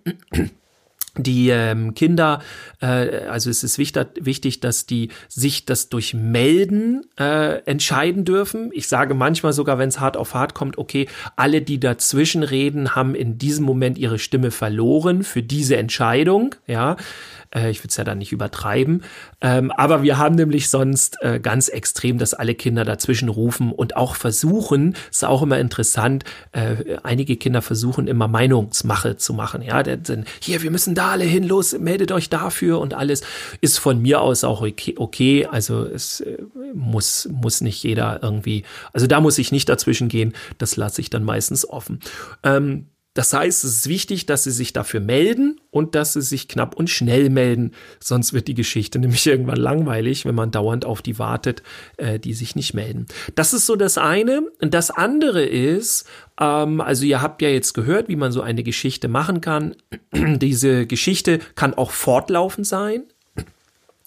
die 1.18 1.50
ähm, 1.50 1.94
Kinder, 1.94 2.41
äh, 2.82 3.25
also 3.27 3.50
es 3.50 3.63
ist 3.63 3.77
wichtig, 3.77 4.08
wichtig, 4.20 4.62
dass 4.62 4.86
die 4.86 5.10
sich 5.27 5.65
das 5.65 5.89
durch 5.89 6.13
Melden 6.13 7.06
äh, 7.20 7.60
entscheiden 7.65 8.24
dürfen. 8.24 8.72
Ich 8.74 8.88
sage 8.88 9.13
manchmal 9.13 9.51
sogar, 9.51 9.77
wenn 9.77 9.89
es 9.89 10.00
hart 10.00 10.15
auf 10.15 10.34
hart 10.34 10.53
kommt, 10.53 10.77
okay, 10.77 11.08
alle, 11.36 11.62
die 11.62 11.80
dazwischen 11.80 12.44
reden, 12.44 12.96
haben 12.96 13.15
in 13.15 13.38
diesem 13.38 13.65
Moment 13.65 13.98
ihre 13.98 14.20
Stimme 14.20 14.51
verloren 14.51 15.24
für 15.24 15.44
diese 15.44 15.75
Entscheidung. 15.75 16.56
Ja, 16.65 16.96
äh, 17.53 17.70
ich 17.70 17.84
will 17.84 17.89
es 17.89 17.98
ja 17.98 18.03
dann 18.03 18.17
nicht 18.17 18.31
übertreiben. 18.31 19.03
Ähm, 19.41 19.72
aber 19.72 20.03
wir 20.03 20.17
haben 20.17 20.36
nämlich 20.36 20.70
sonst 20.70 21.22
äh, 21.22 21.39
ganz 21.39 21.67
extrem, 21.67 22.17
dass 22.17 22.34
alle 22.34 22.55
Kinder 22.55 22.86
dazwischen 22.86 23.29
rufen 23.29 23.72
und 23.72 23.96
auch 23.96 24.15
versuchen, 24.15 24.96
ist 25.10 25.25
auch 25.25 25.41
immer 25.41 25.60
interessant, 25.60 26.24
äh, 26.51 26.98
einige 27.03 27.38
Kinder 27.38 27.62
versuchen 27.62 28.08
immer 28.08 28.27
Meinungsmache 28.27 29.17
zu 29.17 29.34
machen. 29.34 29.62
Ja, 29.62 29.84
denn, 29.84 30.25
hier, 30.41 30.62
wir 30.62 30.72
müssen 30.72 30.96
da 30.96 31.12
alle 31.12 31.25
hin, 31.25 31.43
los, 31.43 31.77
meldet 31.77 32.12
euch 32.12 32.29
dafür 32.29 32.79
und 32.79 32.93
alles 32.93 33.22
ist 33.62 33.79
von 33.79 34.01
mir 34.01 34.22
aus 34.22 34.43
auch 34.43 34.62
okay. 34.62 34.96
okay. 34.98 35.46
Also 35.46 35.86
es 35.86 36.22
äh, 36.22 36.38
muss, 36.74 37.27
muss 37.31 37.62
nicht 37.62 37.84
jeder 37.84 38.20
irgendwie, 38.22 38.63
also 38.93 39.08
da 39.08 39.22
muss 39.22 39.38
ich 39.38 39.51
nicht 39.51 39.70
dazwischen 39.70 40.10
gehen, 40.10 40.34
das 40.58 40.75
lasse 40.75 41.01
ich 41.01 41.10
dann 41.10 41.24
meistens 41.24 41.67
offen. 41.67 42.00
Ähm, 42.43 42.88
das 43.13 43.34
heißt, 43.34 43.63
es 43.65 43.77
ist 43.77 43.88
wichtig, 43.88 44.25
dass 44.25 44.46
Sie 44.46 44.51
sich 44.51 44.72
dafür 44.72 45.01
melden 45.01 45.60
und 45.72 45.96
dass 45.96 46.13
Sie 46.13 46.22
sich 46.22 46.48
knapp 46.48 46.75
und 46.75 46.90
schnell 46.90 47.30
melden. 47.30 47.72
Sonst 48.00 48.34
wird 48.34 48.48
die 48.48 48.54
Geschichte 48.54 49.00
nämlich 49.00 49.25
irgendwann 49.25 49.58
langweilig, 49.58 50.25
wenn 50.25 50.36
man 50.36 50.51
dauernd 50.51 50.86
auf 50.86 51.01
die 51.01 51.18
wartet, 51.18 51.63
äh, 51.98 52.20
die 52.20 52.34
sich 52.34 52.56
nicht 52.56 52.74
melden. 52.74 53.08
Das 53.36 53.54
ist 53.54 53.66
so 53.66 53.75
das 53.75 53.98
eine. 53.98 54.42
Und 54.62 54.74
das 54.74 54.92
andere 54.92 55.44
ist, 55.44 56.06
ähm, 56.40 56.82
also 56.82 57.06
ihr 57.06 57.22
habt 57.22 57.42
ja 57.42 57.50
jetzt 57.50 57.74
gehört, 57.74 58.10
wie 58.10 58.16
man 58.16 58.32
so 58.32 58.42
eine 58.42 58.63
Geschichte 58.63 59.08
machen 59.08 59.42
kann. 59.42 59.75
Diese 60.13 60.86
Geschichte 60.86 61.40
kann 61.56 61.74
auch 61.74 61.92
fortlaufend 61.92 62.68
sein. 62.68 63.04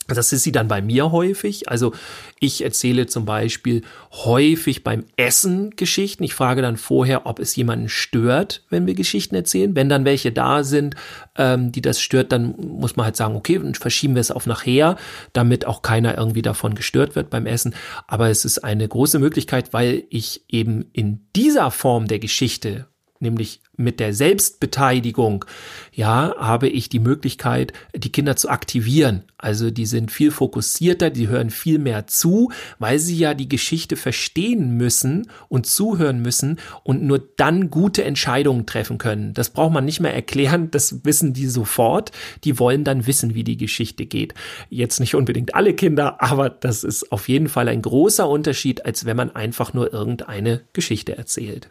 Das 0.08 0.32
ist 0.32 0.42
sie 0.42 0.52
dann 0.52 0.68
bei 0.68 0.82
mir 0.82 1.12
häufig. 1.12 1.68
Also 1.68 1.92
ich 2.38 2.62
erzähle 2.62 3.06
zum 3.06 3.24
Beispiel 3.24 3.82
häufig 4.12 4.84
beim 4.84 5.04
Essen 5.16 5.70
Geschichten. 5.76 6.24
Ich 6.24 6.34
frage 6.34 6.60
dann 6.60 6.76
vorher, 6.76 7.26
ob 7.26 7.38
es 7.38 7.56
jemanden 7.56 7.88
stört, 7.88 8.62
wenn 8.68 8.86
wir 8.86 8.94
Geschichten 8.94 9.34
erzählen. 9.34 9.74
Wenn 9.74 9.88
dann 9.88 10.04
welche 10.04 10.30
da 10.30 10.62
sind, 10.62 10.94
ähm, 11.36 11.72
die 11.72 11.80
das 11.80 12.00
stört, 12.00 12.32
dann 12.32 12.54
muss 12.58 12.96
man 12.96 13.06
halt 13.06 13.16
sagen, 13.16 13.34
okay, 13.34 13.58
dann 13.58 13.74
verschieben 13.74 14.14
wir 14.14 14.20
es 14.20 14.30
auf 14.30 14.46
nachher, 14.46 14.96
damit 15.32 15.66
auch 15.66 15.80
keiner 15.80 16.18
irgendwie 16.18 16.42
davon 16.42 16.74
gestört 16.74 17.16
wird 17.16 17.30
beim 17.30 17.46
Essen. 17.46 17.74
Aber 18.06 18.28
es 18.28 18.44
ist 18.44 18.58
eine 18.58 18.86
große 18.86 19.18
Möglichkeit, 19.18 19.72
weil 19.72 20.04
ich 20.10 20.44
eben 20.48 20.84
in 20.92 21.26
dieser 21.34 21.70
Form 21.70 22.08
der 22.08 22.18
Geschichte 22.18 22.86
nämlich 23.20 23.60
mit 23.76 23.98
der 23.98 24.14
Selbstbeteiligung, 24.14 25.44
ja, 25.92 26.34
habe 26.38 26.68
ich 26.68 26.88
die 26.88 27.00
Möglichkeit, 27.00 27.72
die 27.94 28.12
Kinder 28.12 28.36
zu 28.36 28.48
aktivieren. 28.48 29.24
Also 29.36 29.70
die 29.70 29.86
sind 29.86 30.12
viel 30.12 30.30
fokussierter, 30.30 31.10
die 31.10 31.28
hören 31.28 31.50
viel 31.50 31.78
mehr 31.78 32.06
zu, 32.06 32.52
weil 32.78 32.98
sie 32.98 33.16
ja 33.16 33.34
die 33.34 33.48
Geschichte 33.48 33.96
verstehen 33.96 34.76
müssen 34.76 35.28
und 35.48 35.66
zuhören 35.66 36.22
müssen 36.22 36.60
und 36.82 37.02
nur 37.02 37.18
dann 37.36 37.70
gute 37.70 38.04
Entscheidungen 38.04 38.66
treffen 38.66 38.98
können. 38.98 39.34
Das 39.34 39.50
braucht 39.50 39.72
man 39.72 39.84
nicht 39.84 40.00
mehr 40.00 40.14
erklären, 40.14 40.70
das 40.70 41.04
wissen 41.04 41.32
die 41.32 41.46
sofort. 41.46 42.12
Die 42.44 42.58
wollen 42.58 42.84
dann 42.84 43.06
wissen, 43.06 43.34
wie 43.34 43.44
die 43.44 43.56
Geschichte 43.56 44.06
geht. 44.06 44.34
Jetzt 44.70 45.00
nicht 45.00 45.14
unbedingt 45.14 45.54
alle 45.54 45.74
Kinder, 45.74 46.22
aber 46.22 46.48
das 46.48 46.84
ist 46.84 47.10
auf 47.10 47.28
jeden 47.28 47.48
Fall 47.48 47.68
ein 47.68 47.82
großer 47.82 48.28
Unterschied, 48.28 48.84
als 48.86 49.04
wenn 49.04 49.16
man 49.16 49.34
einfach 49.34 49.74
nur 49.74 49.92
irgendeine 49.92 50.62
Geschichte 50.72 51.16
erzählt. 51.16 51.68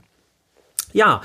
Ja, 0.94 1.22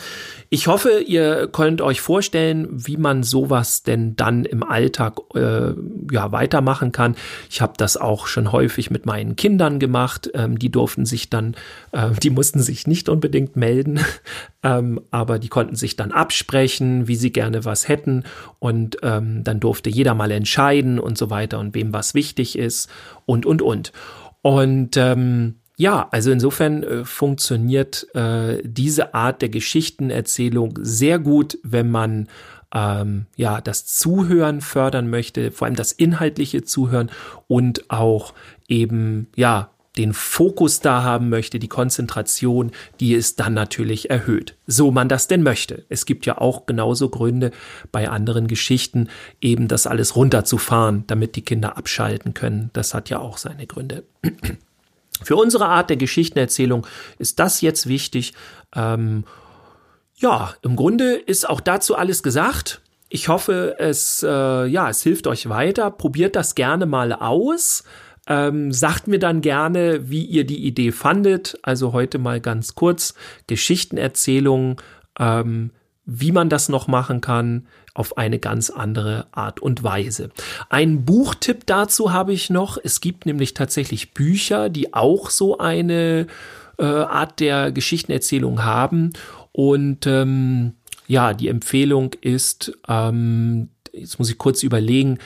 ich 0.48 0.66
hoffe, 0.66 1.00
ihr 1.06 1.46
könnt 1.48 1.82
euch 1.82 2.00
vorstellen, 2.00 2.68
wie 2.70 2.96
man 2.96 3.22
sowas 3.22 3.82
denn 3.82 4.16
dann 4.16 4.46
im 4.46 4.62
Alltag 4.62 5.20
äh, 5.34 5.74
ja 6.10 6.32
weitermachen 6.32 6.90
kann. 6.90 7.16
Ich 7.50 7.60
habe 7.60 7.74
das 7.76 7.98
auch 7.98 8.26
schon 8.26 8.50
häufig 8.50 8.90
mit 8.90 9.04
meinen 9.04 9.36
Kindern 9.36 9.78
gemacht. 9.78 10.30
Ähm, 10.32 10.58
die 10.58 10.70
durften 10.70 11.04
sich 11.04 11.28
dann, 11.28 11.54
äh, 11.92 12.10
die 12.22 12.30
mussten 12.30 12.60
sich 12.60 12.86
nicht 12.86 13.10
unbedingt 13.10 13.56
melden, 13.56 14.00
ähm, 14.62 15.02
aber 15.10 15.38
die 15.38 15.48
konnten 15.48 15.76
sich 15.76 15.96
dann 15.96 16.12
absprechen, 16.12 17.06
wie 17.06 17.16
sie 17.16 17.30
gerne 17.30 17.66
was 17.66 17.86
hätten 17.86 18.24
und 18.58 18.96
ähm, 19.02 19.44
dann 19.44 19.60
durfte 19.60 19.90
jeder 19.90 20.14
mal 20.14 20.30
entscheiden 20.30 20.98
und 20.98 21.18
so 21.18 21.28
weiter 21.28 21.58
und 21.58 21.74
wem 21.74 21.92
was 21.92 22.14
wichtig 22.14 22.56
ist 22.58 22.88
und 23.26 23.44
und 23.44 23.60
und. 23.60 23.92
Und 24.40 24.96
ähm, 24.96 25.56
ja, 25.78 26.08
also 26.10 26.32
insofern 26.32 26.82
äh, 26.82 27.04
funktioniert 27.04 28.12
äh, 28.14 28.60
diese 28.64 29.14
Art 29.14 29.42
der 29.42 29.48
Geschichtenerzählung 29.48 30.76
sehr 30.82 31.20
gut, 31.20 31.56
wenn 31.62 31.88
man 31.88 32.26
ähm, 32.74 33.26
ja 33.36 33.60
das 33.60 33.86
Zuhören 33.86 34.60
fördern 34.60 35.08
möchte, 35.08 35.52
vor 35.52 35.66
allem 35.66 35.76
das 35.76 35.92
inhaltliche 35.92 36.64
Zuhören 36.64 37.10
und 37.46 37.90
auch 37.90 38.34
eben 38.66 39.28
ja 39.36 39.70
den 39.96 40.14
Fokus 40.14 40.80
da 40.80 41.04
haben 41.04 41.28
möchte, 41.28 41.60
die 41.60 41.68
Konzentration, 41.68 42.72
die 42.98 43.14
ist 43.14 43.38
dann 43.38 43.54
natürlich 43.54 44.10
erhöht. 44.10 44.56
So 44.66 44.90
man 44.90 45.08
das 45.08 45.28
denn 45.28 45.44
möchte. 45.44 45.84
Es 45.88 46.06
gibt 46.06 46.26
ja 46.26 46.38
auch 46.38 46.66
genauso 46.66 47.08
Gründe 47.08 47.52
bei 47.92 48.08
anderen 48.08 48.48
Geschichten, 48.48 49.08
eben 49.40 49.68
das 49.68 49.86
alles 49.86 50.16
runterzufahren, 50.16 51.04
damit 51.06 51.36
die 51.36 51.42
Kinder 51.42 51.76
abschalten 51.76 52.34
können. 52.34 52.70
Das 52.72 52.94
hat 52.94 53.10
ja 53.10 53.20
auch 53.20 53.38
seine 53.38 53.66
Gründe. 53.66 54.02
Für 55.22 55.36
unsere 55.36 55.66
Art 55.66 55.90
der 55.90 55.96
Geschichtenerzählung 55.96 56.86
ist 57.18 57.38
das 57.38 57.60
jetzt 57.60 57.88
wichtig. 57.88 58.34
Ähm, 58.74 59.24
ja, 60.16 60.54
im 60.62 60.76
Grunde 60.76 61.14
ist 61.14 61.48
auch 61.48 61.60
dazu 61.60 61.96
alles 61.96 62.22
gesagt. 62.22 62.80
Ich 63.08 63.28
hoffe, 63.28 63.76
es, 63.78 64.22
äh, 64.22 64.66
ja, 64.66 64.90
es 64.90 65.02
hilft 65.02 65.26
euch 65.26 65.48
weiter. 65.48 65.90
Probiert 65.90 66.36
das 66.36 66.54
gerne 66.54 66.86
mal 66.86 67.12
aus. 67.12 67.84
Ähm, 68.26 68.72
sagt 68.72 69.08
mir 69.08 69.18
dann 69.18 69.40
gerne, 69.40 70.10
wie 70.10 70.24
ihr 70.24 70.44
die 70.44 70.66
Idee 70.66 70.92
fandet. 70.92 71.58
Also 71.62 71.92
heute 71.92 72.18
mal 72.18 72.40
ganz 72.40 72.74
kurz 72.74 73.14
Geschichtenerzählung. 73.46 74.80
Ähm, 75.18 75.70
wie 76.10 76.32
man 76.32 76.48
das 76.48 76.70
noch 76.70 76.88
machen 76.88 77.20
kann, 77.20 77.66
auf 77.98 78.16
eine 78.16 78.38
ganz 78.38 78.70
andere 78.70 79.26
Art 79.32 79.60
und 79.60 79.82
Weise. 79.82 80.30
Ein 80.70 81.04
Buchtipp 81.04 81.66
dazu 81.66 82.12
habe 82.12 82.32
ich 82.32 82.48
noch. 82.48 82.78
Es 82.82 83.00
gibt 83.00 83.26
nämlich 83.26 83.54
tatsächlich 83.54 84.14
Bücher, 84.14 84.68
die 84.68 84.94
auch 84.94 85.30
so 85.30 85.58
eine 85.58 86.28
äh, 86.78 86.84
Art 86.84 87.40
der 87.40 87.72
Geschichtenerzählung 87.72 88.62
haben. 88.62 89.12
Und 89.50 90.06
ähm, 90.06 90.74
ja, 91.08 91.34
die 91.34 91.48
Empfehlung 91.48 92.12
ist, 92.20 92.72
ähm, 92.86 93.70
jetzt 93.92 94.20
muss 94.20 94.30
ich 94.30 94.38
kurz 94.38 94.62
überlegen, 94.62 95.18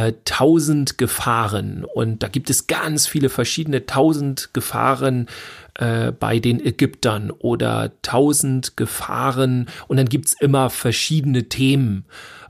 1000 0.00 0.98
Gefahren. 0.98 1.84
Und 1.84 2.22
da 2.22 2.28
gibt 2.28 2.50
es 2.50 2.66
ganz 2.66 3.06
viele 3.06 3.28
verschiedene 3.28 3.86
tausend 3.86 4.50
Gefahren 4.52 5.28
äh, 5.74 6.12
bei 6.12 6.38
den 6.38 6.64
Ägyptern 6.64 7.30
oder 7.30 7.92
tausend 8.02 8.76
Gefahren 8.76 9.66
und 9.88 9.96
dann 9.96 10.08
gibt's 10.08 10.34
immer 10.40 10.70
verschiedene 10.70 11.48
Themen. 11.48 12.04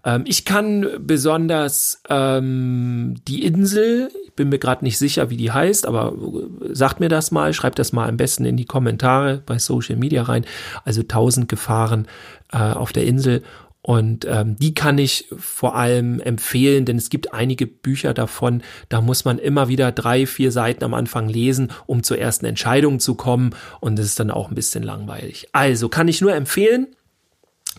Ähm, 0.05 0.25
ich 0.27 0.45
kann 0.45 0.87
besonders 1.01 2.03
ähm, 2.09 3.15
die 3.27 3.45
Insel, 3.45 4.11
ich 4.25 4.35
bin 4.35 4.51
mir 4.51 4.59
gerade 4.59 4.85
nicht 4.85 4.99
sicher, 4.99 5.31
wie 5.31 5.37
die 5.37 5.53
heißt, 5.53 5.87
aber 5.87 6.13
äh, 6.13 6.75
sagt 6.75 7.01
mir 7.01 7.09
das 7.09 7.31
mal, 7.31 7.53
schreibt 7.55 7.79
das 7.79 7.93
mal 7.93 8.09
am 8.09 8.17
besten 8.17 8.45
in 8.45 8.57
die 8.57 8.67
Kommentare 8.67 9.43
bei 9.45 9.59
Social 9.59 9.97
Media 9.97 10.23
rein. 10.23 10.45
Also 10.85 11.03
tausend 11.03 11.49
Gefahren 11.49 12.07
äh, 12.53 12.59
auf 12.59 12.93
der 12.93 13.05
Insel 13.05 13.43
und 13.87 14.25
ähm, 14.25 14.57
die 14.57 14.73
kann 14.73 14.97
ich 14.97 15.27
vor 15.37 15.77
allem 15.77 16.19
empfehlen, 16.19 16.87
denn 16.87 16.97
es 16.97 17.11
gibt 17.11 17.35
einige 17.35 17.67
Bücher 17.67 18.15
davon, 18.15 18.63
da 18.89 19.03
muss 19.03 19.27
man 19.27 19.39
immer 19.39 19.69
wieder 19.69 19.93
drei, 19.93 20.25
vier 20.25 20.53
Seiten 20.53 20.85
am 20.85 20.95
Anfang 20.95 21.29
lesen, 21.29 21.71
um 21.85 22.03
zur 22.03 22.17
ersten 22.17 22.47
Entscheidung 22.47 22.99
zu 22.99 23.15
kommen. 23.15 23.55
Und 23.81 23.99
das 23.99 24.07
ist 24.07 24.19
dann 24.19 24.31
auch 24.31 24.49
ein 24.49 24.55
bisschen 24.55 24.83
langweilig. 24.83 25.49
Also 25.53 25.91
kann 25.91 26.09
ich 26.09 26.23
nur 26.23 26.35
empfehlen. 26.35 26.97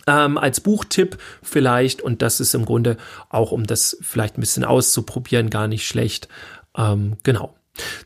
Ähm, 0.06 0.38
als 0.38 0.60
Buchtipp 0.60 1.18
vielleicht, 1.42 2.02
und 2.02 2.22
das 2.22 2.38
ist 2.38 2.54
im 2.54 2.66
Grunde 2.66 2.98
auch, 3.28 3.50
um 3.50 3.66
das 3.66 3.98
vielleicht 4.00 4.38
ein 4.38 4.42
bisschen 4.42 4.64
auszuprobieren, 4.64 5.50
gar 5.50 5.66
nicht 5.66 5.88
schlecht. 5.88 6.28
Ähm, 6.78 7.16
genau. 7.24 7.56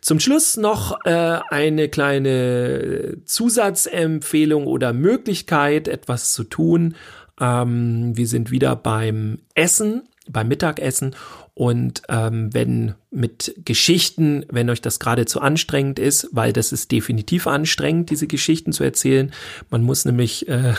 Zum 0.00 0.20
Schluss 0.20 0.56
noch 0.56 1.04
äh, 1.04 1.38
eine 1.50 1.90
kleine 1.90 3.18
Zusatzempfehlung 3.26 4.66
oder 4.66 4.94
Möglichkeit, 4.94 5.86
etwas 5.86 6.32
zu 6.32 6.44
tun. 6.44 6.94
Ähm, 7.40 8.16
wir 8.16 8.26
sind 8.26 8.50
wieder 8.50 8.76
beim 8.76 9.38
Essen, 9.54 10.02
beim 10.28 10.48
Mittagessen. 10.48 11.16
Und 11.54 12.02
ähm, 12.08 12.54
wenn 12.54 12.94
mit 13.10 13.54
Geschichten, 13.64 14.46
wenn 14.48 14.70
euch 14.70 14.80
das 14.80 14.98
gerade 14.98 15.26
zu 15.26 15.40
anstrengend 15.40 15.98
ist, 15.98 16.28
weil 16.32 16.52
das 16.52 16.72
ist 16.72 16.90
definitiv 16.92 17.46
anstrengend, 17.46 18.10
diese 18.10 18.26
Geschichten 18.26 18.72
zu 18.72 18.84
erzählen. 18.84 19.32
Man 19.68 19.82
muss 19.82 20.04
nämlich 20.04 20.48
äh, 20.48 20.74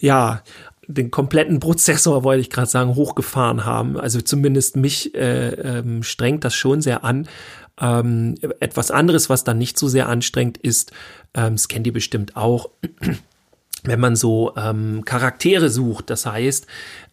ja 0.00 0.42
den 0.86 1.10
kompletten 1.10 1.60
Prozessor, 1.60 2.24
wollte 2.24 2.40
ich 2.40 2.50
gerade 2.50 2.68
sagen, 2.68 2.94
hochgefahren 2.94 3.64
haben. 3.64 3.98
Also 3.98 4.20
zumindest 4.20 4.76
mich 4.76 5.14
äh, 5.14 5.50
ähm, 5.50 6.02
strengt 6.02 6.44
das 6.44 6.54
schon 6.54 6.82
sehr 6.82 7.04
an. 7.04 7.28
Ähm, 7.80 8.36
etwas 8.60 8.90
anderes, 8.90 9.28
was 9.30 9.44
dann 9.44 9.58
nicht 9.58 9.78
so 9.78 9.88
sehr 9.88 10.08
anstrengend 10.08 10.58
ist, 10.58 10.92
ähm, 11.34 11.54
das 11.54 11.68
kennt 11.68 11.86
ihr 11.86 11.92
bestimmt 11.92 12.36
auch 12.36 12.70
wenn 13.84 14.00
man 14.00 14.16
so 14.16 14.52
ähm, 14.56 15.04
Charaktere 15.04 15.70
sucht. 15.70 16.10
Das 16.10 16.26
heißt, 16.26 16.66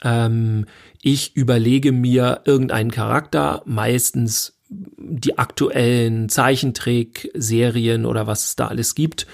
ähm, 0.04 0.66
ich 1.02 1.36
überlege 1.36 1.92
mir 1.92 2.42
irgendeinen 2.46 2.92
Charakter, 2.92 3.62
meistens 3.66 4.58
die 4.70 5.38
aktuellen 5.38 6.30
Zeichentrick-Serien 6.30 8.06
oder 8.06 8.26
was 8.26 8.46
es 8.46 8.56
da 8.56 8.68
alles 8.68 8.96
gibt 8.96 9.28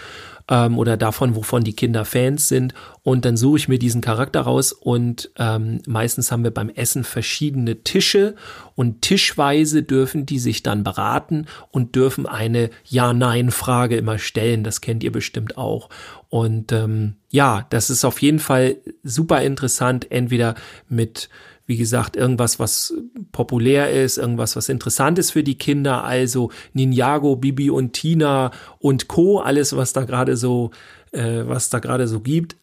ähm, 0.50 0.78
oder 0.78 0.98
davon, 0.98 1.36
wovon 1.36 1.64
die 1.64 1.76
Kinder 1.76 2.06
Fans 2.06 2.48
sind. 2.48 2.74
Und 3.04 3.26
dann 3.26 3.38
suche 3.38 3.58
ich 3.58 3.68
mir 3.68 3.80
diesen 3.80 4.02
Charakter 4.02 4.42
raus 4.42 4.74
und 4.74 5.32
ähm, 5.38 5.82
meistens 5.88 6.32
haben 6.32 6.44
wir 6.44 6.52
beim 6.52 6.70
Essen 6.70 7.04
verschiedene 7.04 7.84
Tische 7.84 8.36
und 8.76 9.02
tischweise 9.02 9.84
dürfen 9.84 10.26
die 10.26 10.40
sich 10.40 10.64
dann 10.64 10.84
beraten 10.84 11.46
und 11.72 11.96
dürfen 11.96 12.26
eine 12.26 12.70
Ja-Nein-Frage 12.86 13.98
immer 13.98 14.20
stellen. 14.20 14.64
Das 14.64 14.82
kennt 14.82 15.04
ihr 15.04 15.12
bestimmt 15.12 15.58
auch. 15.58 15.90
Und 16.30 16.72
ähm, 16.72 17.16
ja, 17.30 17.66
das 17.70 17.90
ist 17.90 18.04
auf 18.04 18.22
jeden 18.22 18.40
Fall 18.40 18.78
super 19.04 19.42
interessant, 19.42 20.12
entweder 20.12 20.56
mit 20.90 21.30
wie 21.68 21.78
gesagt, 21.78 22.16
irgendwas, 22.16 22.60
was 22.60 22.94
populär 23.32 23.92
ist, 23.92 24.18
irgendwas, 24.18 24.56
was 24.56 24.70
interessant 24.70 25.20
ist 25.20 25.32
für 25.32 25.44
die 25.44 25.58
Kinder, 25.58 26.04
also 26.04 26.50
Ninjago, 26.74 27.36
Bibi 27.36 27.70
und 27.70 27.92
Tina 27.94 28.52
und 28.80 29.08
Co., 29.10 29.40
alles, 29.40 29.76
was 29.76 29.92
da 29.92 30.06
gerade 30.06 30.38
so, 30.38 30.72
äh, 31.12 31.44
was 31.46 31.70
da 31.70 31.80
gerade 31.80 32.08
so 32.08 32.22
gibt. 32.22 32.56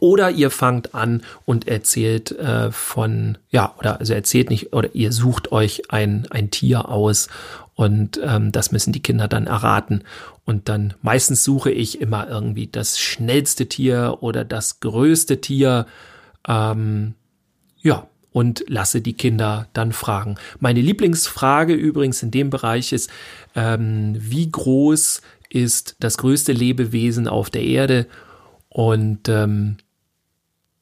Oder 0.00 0.30
ihr 0.30 0.50
fangt 0.50 0.94
an 0.94 1.22
und 1.44 1.68
erzählt 1.68 2.32
äh, 2.32 2.70
von, 2.70 3.38
ja, 3.50 3.74
oder 3.78 4.00
also 4.00 4.14
erzählt 4.14 4.50
nicht, 4.50 4.72
oder 4.72 4.94
ihr 4.94 5.12
sucht 5.12 5.52
euch 5.52 5.90
ein, 5.90 6.26
ein 6.30 6.50
Tier 6.50 6.88
aus 6.88 7.28
und 7.74 8.18
ähm, 8.22 8.52
das 8.52 8.72
müssen 8.72 8.92
die 8.92 9.02
Kinder 9.02 9.28
dann 9.28 9.46
erraten. 9.46 10.02
Und 10.44 10.68
dann 10.68 10.94
meistens 11.02 11.44
suche 11.44 11.70
ich 11.70 12.00
immer 12.00 12.28
irgendwie 12.28 12.66
das 12.66 12.98
schnellste 12.98 13.68
Tier 13.68 14.18
oder 14.20 14.44
das 14.44 14.80
größte 14.80 15.40
Tier. 15.40 15.86
Ähm, 16.48 17.14
ja, 17.86 18.08
und 18.32 18.64
lasse 18.66 19.00
die 19.00 19.14
Kinder 19.14 19.68
dann 19.72 19.92
fragen. 19.92 20.34
Meine 20.58 20.80
Lieblingsfrage 20.80 21.72
übrigens 21.72 22.22
in 22.22 22.32
dem 22.32 22.50
Bereich 22.50 22.92
ist, 22.92 23.08
ähm, 23.54 24.16
wie 24.18 24.50
groß 24.50 25.22
ist 25.48 25.96
das 26.00 26.18
größte 26.18 26.52
Lebewesen 26.52 27.28
auf 27.28 27.48
der 27.48 27.62
Erde? 27.62 28.06
Und 28.68 29.28
ähm, 29.28 29.76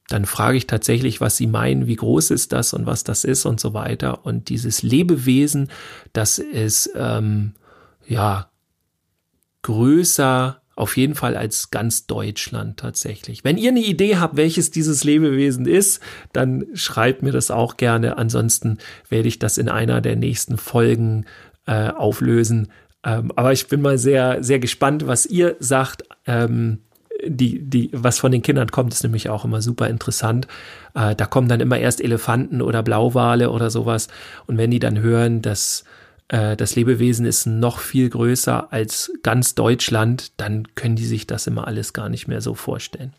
dann 0.08 0.24
frage 0.24 0.56
ich 0.56 0.66
tatsächlich, 0.66 1.20
was 1.20 1.36
sie 1.36 1.46
meinen, 1.46 1.86
wie 1.86 1.96
groß 1.96 2.30
ist 2.30 2.52
das 2.52 2.72
und 2.72 2.86
was 2.86 3.04
das 3.04 3.24
ist 3.24 3.44
und 3.44 3.60
so 3.60 3.74
weiter. 3.74 4.24
Und 4.24 4.48
dieses 4.48 4.82
Lebewesen, 4.82 5.68
das 6.14 6.38
ist 6.38 6.90
ähm, 6.96 7.52
ja 8.08 8.48
größer 9.60 10.62
auf 10.76 10.96
jeden 10.96 11.14
Fall 11.14 11.36
als 11.36 11.70
ganz 11.70 12.06
Deutschland 12.06 12.78
tatsächlich. 12.78 13.44
Wenn 13.44 13.58
ihr 13.58 13.70
eine 13.70 13.80
Idee 13.80 14.16
habt, 14.16 14.36
welches 14.36 14.70
dieses 14.70 15.04
Lebewesen 15.04 15.66
ist, 15.66 16.00
dann 16.32 16.66
schreibt 16.74 17.22
mir 17.22 17.32
das 17.32 17.50
auch 17.50 17.76
gerne. 17.76 18.18
Ansonsten 18.18 18.78
werde 19.08 19.28
ich 19.28 19.38
das 19.38 19.58
in 19.58 19.68
einer 19.68 20.00
der 20.00 20.16
nächsten 20.16 20.56
Folgen 20.56 21.26
äh, 21.66 21.88
auflösen. 21.88 22.68
Ähm, 23.04 23.32
aber 23.36 23.52
ich 23.52 23.68
bin 23.68 23.82
mal 23.82 23.98
sehr, 23.98 24.42
sehr 24.42 24.58
gespannt, 24.58 25.06
was 25.06 25.26
ihr 25.26 25.56
sagt. 25.60 26.02
Ähm, 26.26 26.78
die, 27.26 27.60
die, 27.62 27.90
was 27.92 28.18
von 28.18 28.32
den 28.32 28.42
Kindern 28.42 28.68
kommt, 28.68 28.92
ist 28.92 29.02
nämlich 29.02 29.28
auch 29.28 29.44
immer 29.44 29.62
super 29.62 29.88
interessant. 29.88 30.48
Äh, 30.94 31.14
da 31.14 31.26
kommen 31.26 31.48
dann 31.48 31.60
immer 31.60 31.78
erst 31.78 32.00
Elefanten 32.00 32.60
oder 32.60 32.82
Blauwale 32.82 33.50
oder 33.50 33.70
sowas. 33.70 34.08
Und 34.46 34.58
wenn 34.58 34.70
die 34.70 34.80
dann 34.80 34.98
hören, 34.98 35.40
dass 35.40 35.84
äh, 36.28 36.56
das 36.56 36.76
Lebewesen 36.76 37.26
ist 37.26 37.46
noch 37.46 37.78
viel 37.78 38.08
größer 38.08 38.72
als 38.72 39.12
ganz 39.22 39.54
Deutschland, 39.54 40.32
dann 40.38 40.68
können 40.74 40.96
die 40.96 41.06
sich 41.06 41.26
das 41.26 41.46
immer 41.46 41.66
alles 41.66 41.92
gar 41.92 42.08
nicht 42.08 42.28
mehr 42.28 42.40
so 42.40 42.54
vorstellen. 42.54 43.12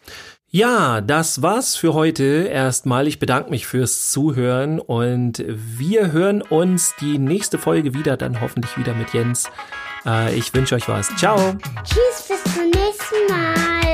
Ja, 0.49 1.01
das 1.01 1.41
war's 1.41 1.75
für 1.75 1.93
heute 1.93 2.47
erstmal. 2.49 3.07
Ich 3.07 3.19
bedanke 3.19 3.49
mich 3.49 3.67
fürs 3.67 4.09
Zuhören 4.09 4.79
und 4.79 5.43
wir 5.47 6.13
hören 6.13 6.41
uns 6.41 6.93
die 7.01 7.17
nächste 7.17 7.57
Folge 7.57 7.93
wieder, 7.93 8.15
dann 8.15 8.39
hoffentlich 8.39 8.77
wieder 8.77 8.93
mit 8.93 9.13
Jens. 9.13 9.49
Äh, 10.05 10.35
ich 10.35 10.53
wünsche 10.53 10.75
euch 10.75 10.87
was. 10.87 11.13
Ciao. 11.17 11.55
Tschüss, 11.83 12.27
bis 12.29 12.53
zum 12.53 12.65
nächsten 12.67 13.27
Mal. 13.29 13.84